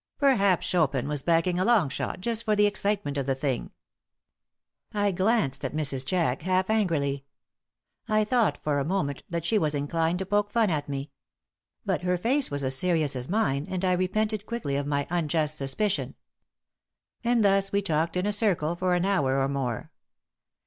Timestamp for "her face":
12.01-12.49